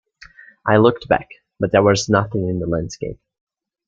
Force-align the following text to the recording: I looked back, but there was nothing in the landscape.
I 0.65 0.77
looked 0.77 1.07
back, 1.07 1.29
but 1.59 1.71
there 1.71 1.83
was 1.83 2.09
nothing 2.09 2.49
in 2.49 2.57
the 2.57 2.65
landscape. 2.65 3.19